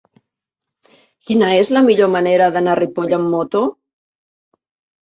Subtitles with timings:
[1.27, 3.67] Quina és la millor manera d'anar a Ripoll amb moto?